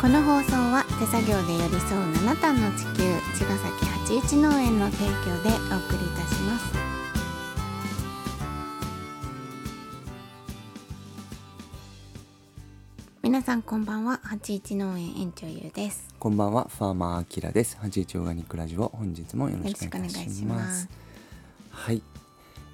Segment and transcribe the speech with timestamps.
[0.00, 3.02] この放送は手作業で寄り添う七段の地球
[3.36, 6.78] 茅ヶ崎八一農園の提供でお送りいたします。
[13.24, 16.14] 皆さんこんばんは八一農園園長ゆうです。
[16.20, 17.76] こんばんは、ファーマーアキラです。
[17.80, 20.82] 八一オーガニックラジオ、本日もよろしくお願いしよろしくお願いしまます。
[20.82, 20.88] す。
[21.70, 22.02] はい、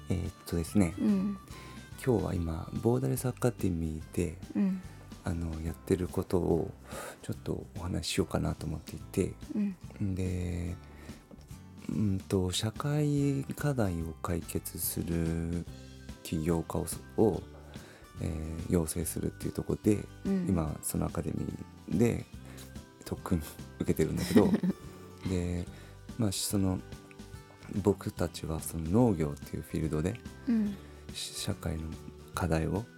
[0.09, 1.37] えーっとですね、うん。
[2.05, 4.79] 今日は今ボーダレスアカデミーでうん
[5.25, 6.71] あのやってることを
[7.23, 10.15] ちょっとお話ししようかなと思っていて、うん。
[10.15, 10.75] で、
[11.89, 15.65] うんと社会課題を解決する
[16.23, 16.85] 起業家を
[17.17, 17.41] を、
[18.21, 20.45] えー養成するっていうところで、うん。
[20.47, 22.23] 今そのアカデミーで
[23.03, 23.41] 特訓
[23.79, 24.49] 受けてるんだけど。
[25.29, 25.65] で
[26.19, 26.79] まあその
[27.81, 30.13] 僕たちはその農業っていうフィールドで
[31.13, 31.83] 社会の
[32.35, 32.94] 課題をうん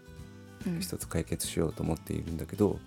[0.79, 2.79] 一つ解決しようと思っているんだけど、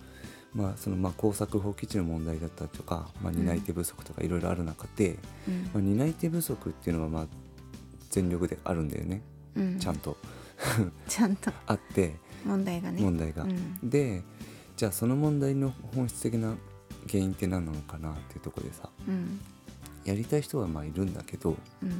[0.54, 5.62] まあそのまあ耕作放棄地の問題だったりとか、まあ、担い手不足とかいろいろある中で、うん。
[5.64, 7.26] まあ、担い手不足っていうのはまあ
[8.10, 9.22] 全力であるんだよね、
[9.56, 9.78] うん。
[9.78, 10.16] ちゃんと。
[11.08, 11.52] ちゃんと。
[11.66, 12.16] あって。
[12.44, 13.00] 問題がね。
[13.00, 13.44] 問題が。
[13.44, 13.78] うん。
[13.88, 14.22] で
[14.76, 16.56] じゃあその問題の本質的な
[17.06, 19.40] 原因って何なのかなっていうところでさうん。
[20.04, 21.90] やりたい人はまあいるんだけどうん。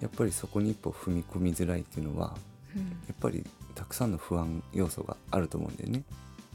[0.00, 2.36] やっぱりそこに一歩踏み込みづらいっていうのは
[2.74, 2.82] うん。
[2.82, 3.44] やっぱり
[3.82, 6.04] たくさんの不安要素があると思うんだよね。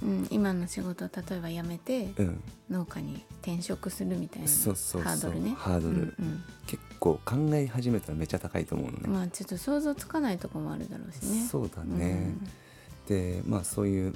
[0.01, 5.53] うん、今の仕事を例えば辞めてうん、農家に転職するみたいなそうそうハードルね。
[5.57, 6.15] ハードル。
[6.17, 9.03] うん結構考え始めたらめっちゃ高いと思うのね。
[9.05, 11.45] うん、まあちょっと想像つかないとこもあるだろうしね。
[11.45, 12.33] そうだね、
[13.09, 14.13] でまあそういう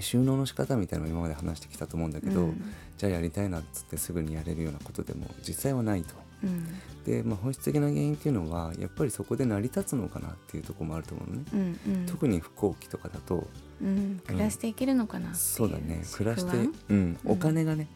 [0.00, 2.74] 収納の仕方みたいなのを今まで話してきたと思うんだけど、うん。
[2.98, 6.14] じゃあやりたいなっつってすぐにやれるようなことでも実際はないと。
[6.44, 6.66] うん
[7.04, 11.44] で、まあ、本質的な原因っていうのはやっぱりそこで成り立つのかなっていうところもあると思うのね。
[11.52, 12.06] うんうん。
[12.06, 13.48] 特に不幸期とかだと
[13.82, 16.02] うん、暮らしていけるのかなそうだね。
[16.12, 17.18] 暮らしてうん、うん。
[17.24, 17.88] お金がね、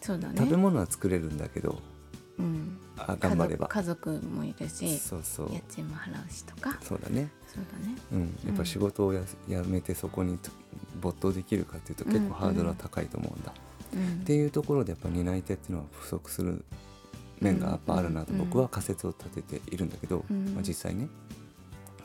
[0.00, 0.34] そうだね。
[0.36, 1.80] 食べ物は作れるんだけど
[2.38, 3.68] うん、あ頑張れば。
[3.68, 5.52] 家族もいるしそうそう。
[5.52, 6.78] 家賃も払うしとか。
[6.82, 7.96] そうだね、そうだね。
[8.12, 10.50] うん、やっぱ仕事をややめてそこにと
[11.00, 13.52] 没頭できるかっていうと結構ハードルは高いと思うんだ、
[13.94, 14.20] うん。
[14.22, 16.64] っていうところでやっぱ担い手っていうのは不足する
[17.40, 18.38] 面がやっぱあるなとうん。
[18.38, 20.54] 僕は仮説を立てているんだけど、うん。
[20.54, 21.08] まあ、実際ね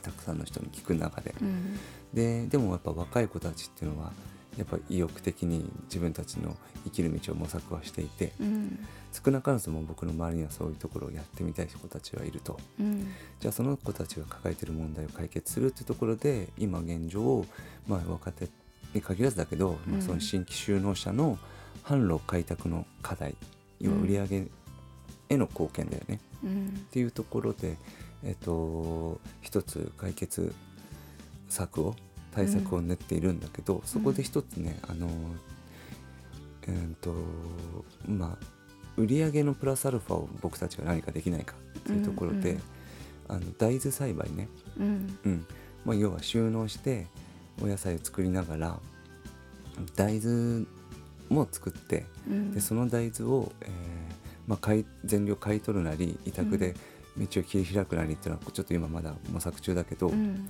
[0.01, 1.35] たくさんの人に聞く中で。
[1.41, 1.77] うん。
[2.13, 4.11] ででもやっぱ若い子たちっていうのは
[4.57, 8.79] やっぱ意欲的に自分たちの生きる道を模索はしていてうん。
[9.11, 12.59] 少なからずも僕の周りにはそういうところをやってみたい子たちはいると。
[12.79, 13.07] うん。
[13.39, 17.45] じゃあその子たちが抱えている問題を解決するっていうところで今現状、
[17.87, 18.47] まあ、若手
[18.93, 21.37] に限らずだけど、まあ、その新規就農者の
[21.83, 23.35] 販路開拓の課題
[23.79, 24.47] 要は売り上げ
[25.29, 26.67] への貢献だよね、うん。
[26.67, 27.77] っていうところで、
[28.23, 30.53] えっと一つ解決
[31.49, 31.95] 策を
[32.31, 35.09] 対策を練っているんだけど、そこで一つねあの
[36.67, 37.13] えーっと
[38.07, 38.45] まあ
[38.97, 42.61] 売り上げのプラスアルファを僕たちが何かできないかっていうところで、うんうん。
[43.27, 44.47] あの大豆栽培ね、
[44.79, 45.17] うん。
[45.25, 45.45] うん。
[45.83, 47.07] まあ、要は収納して
[47.61, 48.79] お野菜を作りながら
[49.95, 50.65] 大豆
[51.29, 52.51] も作ってうん。
[52.51, 54.69] でその大豆を、えーまあ、
[55.03, 56.75] 全量買い取るなり委託で
[57.17, 60.49] 道を切り開くなりっていうのはちょっと今まだ模索中だけど、うん。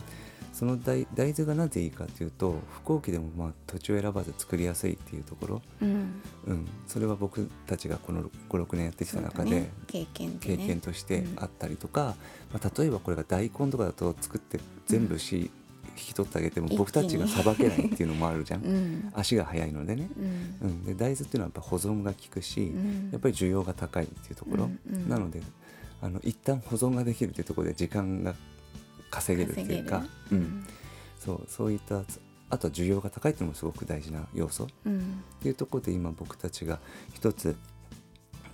[0.52, 6.22] その大大豆がなぜいいかっていうと不幸期でもまあ土地を選ばず作りやすいっていうところ、うん。
[6.48, 9.72] うん、それは僕たちがこの56年やってきた中で、ね。
[9.88, 11.34] 経験で経ね験としてうん。
[11.38, 12.16] あったりとか、
[12.54, 15.50] まあ、例えばこれが大根とかだと作って全部し、引
[15.96, 19.12] き取ってあげても僕たちがさばけないっていうのもあるじゃん、うん。
[19.14, 20.10] 足が速いのでね、
[20.62, 20.70] うん。
[20.70, 23.10] うん、で大豆っていうのはやっぱ保存が効くし、うん。
[23.12, 24.70] やっぱり需要が高いっていうところ、
[25.08, 25.42] なので
[26.02, 28.36] あの一旦保存ができるっていうところで時間が
[29.10, 30.66] 稼げるっていうか稼うん、
[31.18, 32.04] そうそういった
[32.50, 34.66] あとは需要が高いっていうのもすごく大事な要素。
[34.66, 35.24] っうん。
[35.42, 36.80] ていうところで今僕たちが
[37.14, 37.56] 一つ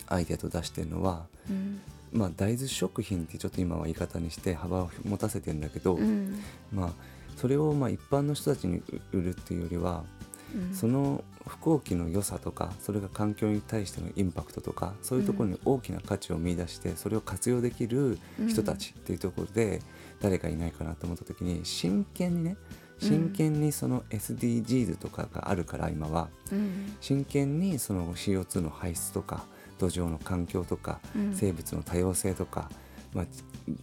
[0.07, 1.81] アイデアと出してるのは、うん。
[2.11, 6.39] まあ、大豆食品ってちょっと今は言い方にして幅を持たせてるんだけど、うん。
[6.71, 6.91] まあ、
[7.37, 8.81] それをまあ一般の人たちに
[9.11, 10.03] 売るっていうよりは
[10.55, 10.75] うん。
[10.75, 19.81] その不幸期の良さとかそれが環境に対してのインパクトとかそういうところに大きな価値を見出してそれを活用できる人たちっていうところで
[20.19, 22.57] 誰かいないかなと思った時に真剣にね
[22.99, 26.29] 真剣にその SDGs とかがあるから今は。
[26.51, 26.95] うん。
[27.01, 29.45] 真剣にその CO2 の排出とか
[29.79, 31.33] 土壌の環境とかうん。
[31.33, 32.69] 生物の多様性とか、
[33.13, 33.25] まあ、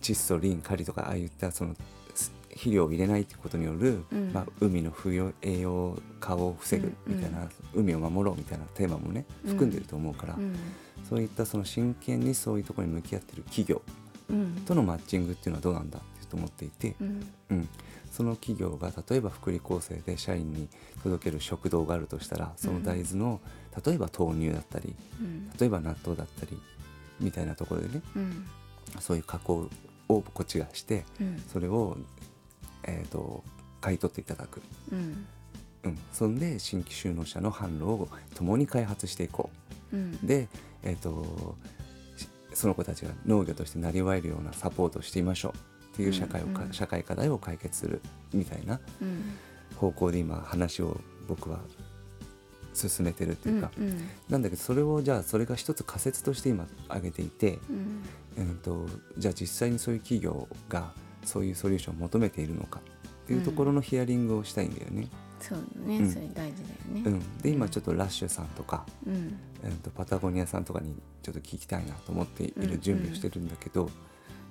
[0.01, 1.75] 窒素リンカリとかああいったその
[2.15, 4.32] す肥料を入れないということによる、うん。
[4.32, 10.56] まあ、海の不要栄養化を防ぐみたいな、海を守ろうみたいなテーマもね含んでると思うから、うん。
[11.08, 13.82] そういったその真剣にそういうところに向き合ってる企業
[14.28, 14.62] うん。
[14.66, 17.26] とのマッチングっていうのはどうなんだってと思っていて、うん。
[17.50, 17.69] うん、
[18.10, 20.69] その企業が例えば福利厚生で社員に
[21.02, 23.40] 届ける食堂があるとしたらその大豆の
[23.84, 25.50] 例えば豆乳だったりうん。
[25.58, 26.58] 例えば納豆だったり
[27.20, 28.46] みたいなところでねうん。
[29.00, 29.69] そういう加工
[30.08, 31.43] をこっちがしてうん。
[31.52, 31.96] それを、
[32.85, 33.45] えー、と
[33.81, 35.27] 買い取っていただく、うん。
[35.85, 39.51] うん、そんで新規就農者の販路を共に開発していこ
[39.93, 39.97] う。
[39.97, 40.19] ん。
[40.23, 40.49] うで、
[40.83, 41.57] えー、と
[42.17, 45.53] しその子たちが農業としてなりわえるようなサポートをしてみましょう。
[45.95, 46.67] っていう社会をか、うん。
[46.69, 48.01] うん社会課題を解決する
[48.33, 49.37] みたいなうん。
[49.77, 51.61] 方向で今話を僕は
[52.75, 58.03] 進めてるっていうか、うんなんだけどそれをじゃあそれが一つ仮説として今挙げていて、うん。
[58.39, 58.87] うん、と
[59.17, 60.93] じゃあ実際にそういう企業が
[61.25, 62.81] そういうソリューションを求めているのか
[63.25, 65.09] っていうところのヒアリングをしたいんだよね。
[65.41, 66.11] そうだね、うん。
[66.11, 67.03] それ大事だよね。
[67.05, 69.38] うん、で今ちょっとラッシュさんとか、うん。
[69.65, 73.85] うん、とパタゴニアさんとかにちょっと聞きたいなと思っていうんうんる準備をしてるんだけど、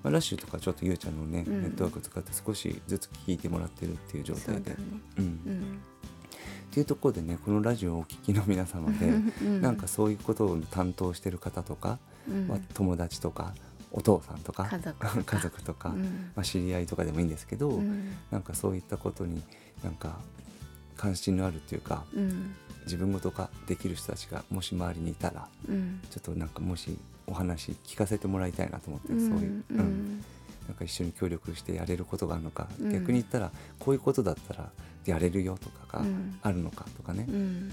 [0.04, 1.62] まあ、ラッシュとかちょっとゆうちゃんのね、うん。
[1.64, 4.52] ネットワーク使って少しずつ聞いてもらってるっていう状態で。
[4.54, 4.78] そうだね。
[5.18, 5.26] うん。
[5.26, 5.80] うん。
[6.68, 9.62] っていうところでねこのラジオをお聞きの皆様で、うん。
[9.62, 12.00] なんかそういうことを担当してる方とか、
[12.30, 12.48] うん。
[12.48, 13.54] まあ、友達とか
[13.92, 15.24] お父さんとか家族とか。
[15.38, 16.32] 家族とか、うん。
[16.36, 18.14] まあ、知り合いとかでもいいんですけど、うん。
[18.32, 19.42] なんかそういったことに
[19.84, 20.20] なんか
[20.96, 22.54] 関心のあるっていうかうん。
[22.86, 26.00] 自分ごと化できる人たちがもし周りにいたらうん。
[26.10, 26.98] ちょっとなんかもし
[27.28, 29.80] お話聞かせてもらいたいなと思って、うんそういう、ううん。
[30.18, 30.24] ん
[30.68, 32.92] なんか一緒に協力してやれることがあるのか、うん。
[32.92, 34.70] 逆に言ったらこういうことだったら
[35.06, 36.38] やれるよとかがうん。
[36.42, 37.72] あるのかとかね、うん。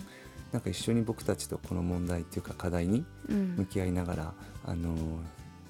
[0.52, 3.54] なんか一緒に僕たちとこの問題っていうか課題にうん。
[3.56, 4.34] 向き合いながら、
[4.64, 4.94] あの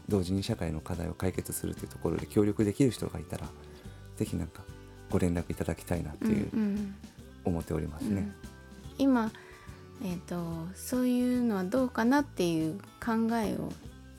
[0.08, 3.46] 同時に社会の課題を解決するというところで協力できる人がいたら
[4.16, 4.62] ぜひなんか
[5.10, 6.94] ご連絡いただきたいなっていう、うん
[7.44, 8.20] 思っておりますね。
[8.20, 8.34] うん。
[8.98, 9.30] 今、
[10.02, 13.72] えー、とそういうのはどうかなっていう考えを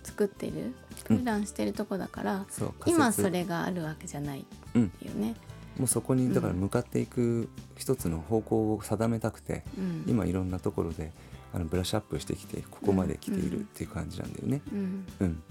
[0.03, 0.73] 作ってる
[1.09, 1.17] うん。
[1.17, 2.95] 普段してるとこだから、そう仮説。
[2.95, 4.45] 今それがあるわけじゃない
[4.75, 5.35] うん、よね。
[5.77, 11.11] もうそこにだから向かっていく一つの方向を定めたくて、うん、今いろんなところで
[11.53, 14.61] あのブラッシュアップしてきてここまで来ているっていう感じなんだよね。
[14.71, 15.05] うん。
[15.19, 15.43] うん、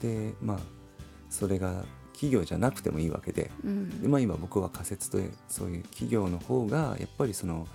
[0.00, 0.58] でまあ
[1.30, 4.02] それが企業じゃなくてもいいわけでうん。
[4.02, 5.18] で、まあ、今僕は仮説と
[5.48, 7.68] そういう企業の方がやっぱりその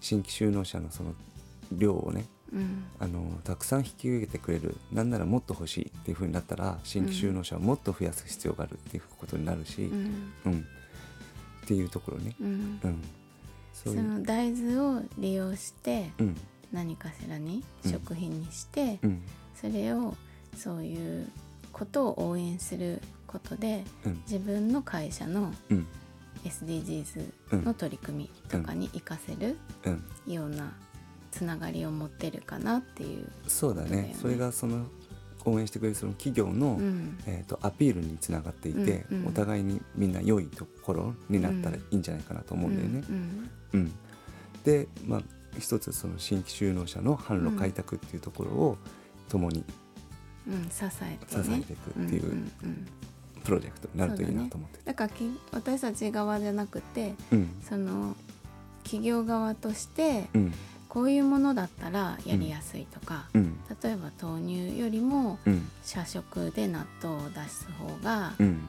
[0.00, 1.14] 新規就農者のその
[1.72, 2.84] 量をねうん。
[2.98, 10.32] あのたくさん引き受けてくれるなんならもっと欲しいっていう風になったら新規就農者をもっと増やす必要があるっていうことになるし、うん。
[10.44, 10.66] うん。
[11.64, 12.80] っていうところね、うん。
[12.82, 13.02] うん、
[13.72, 16.36] そそういう、の大豆を利用してうん。
[16.72, 17.92] 何かしらにうん。
[17.92, 19.22] 食品にして、うん。
[19.54, 20.14] それを
[20.56, 21.28] そういう
[21.80, 24.22] ことを応援することでうん。
[24.30, 25.86] 自分の会社のうん。
[26.44, 30.32] SDGs の取り組みとかに活かせるうん。
[30.32, 30.72] ような
[31.30, 33.26] つながりを持ってるかなっていう。
[33.48, 33.88] そうだね。
[33.88, 34.16] そうだよね。
[34.20, 34.86] それがその
[35.46, 37.18] 応援してくれるその企業の、うん。
[37.26, 43.04] えー、とアピールにつながっていて、うんうんお互いにみんな良いところになったらいいんじゃないかなと思うんだよね。
[43.08, 43.50] うん。
[43.80, 43.92] うん。
[44.64, 45.22] で、まあ、
[45.58, 48.76] 一つその新規就農者の販路開拓っていうところを
[49.30, 49.64] 共に
[50.50, 51.44] うんうん支えてね。
[51.44, 52.50] 支えていくっていう
[53.44, 54.84] プロジェクトになるといいなと思ってて。
[54.84, 57.48] だからき私たち側じゃなくてうん。
[57.66, 58.16] その
[58.82, 60.54] 企業側としてうん。
[60.88, 63.60] こういうものだったらやりやすいとか、うん。
[63.80, 65.68] 例えば豆乳よりもうん。
[65.84, 68.68] 社食で納豆を出す方がううん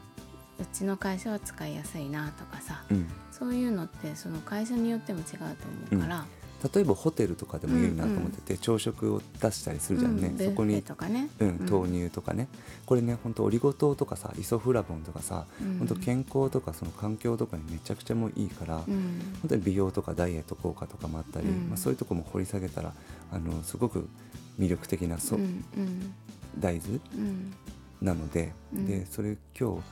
[0.72, 3.08] ちの会社は使いやすいなとかさうん。
[3.32, 5.44] そういうのってその会社によっても違うと
[5.92, 6.26] 思うから、
[6.74, 12.48] 例えばホテルとかでもいいなと思ってて、朝食を出したりするじゃんね、そこに、とかね、うん、豆乳とかね。
[12.86, 15.78] これね本当オリゴ糖とかさイソフラボンとかさ、うん。
[15.78, 19.20] 本当健康とかその環境とかにめちゃくちゃもういいから、うん。
[19.42, 21.68] 本当に美容とかダイエット効果とかもあったり、うん。
[21.68, 22.92] まあ、そういうとこも掘り下げたら
[23.32, 24.08] あのすごく
[24.58, 25.40] 魅力的なそ、う
[26.58, 27.54] 大豆うん。
[28.00, 28.86] なので,、うん。
[28.86, 29.82] でそれ今日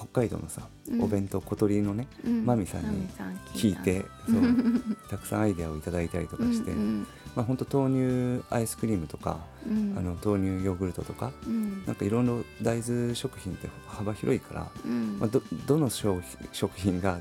[0.00, 1.02] 北海道のさ、うん。
[1.02, 2.46] お弁当小鳥のねうん。
[2.46, 3.06] マミさんに
[3.54, 3.82] 聞いた。
[3.82, 4.42] てそう
[5.10, 9.38] たくさんアイデアをいただいたりとかして、うんまあ本当豆乳アイスクリームとか、
[9.68, 9.94] うん。
[9.96, 11.84] あの豆乳ヨーグルトとかうん。
[11.84, 15.18] なんかいろいろ大豆食品って幅広いから、うん。
[15.18, 17.20] まあ、どどの商品食品が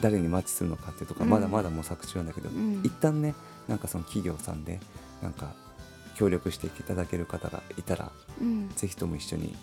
[0.00, 1.30] 誰にマッチするのかっていうとか、うん。
[1.30, 2.82] まだまだ模索中なんだけど、うん。
[2.84, 3.34] 一旦ね
[3.66, 4.80] なんかその企業さんで
[5.22, 5.54] なんか
[6.14, 8.68] 協力していただける方がいたらうん。
[8.76, 9.56] ぜひとも一緒に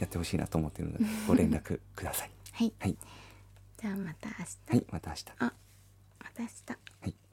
[0.00, 2.30] やってほしいなと思っているので ご連絡ください。
[2.52, 2.72] はい。
[2.78, 2.96] はい、
[3.76, 5.24] じゃあまた明日、はい、また明日。
[5.38, 5.52] あ
[6.18, 6.52] また明日。
[7.02, 7.29] はい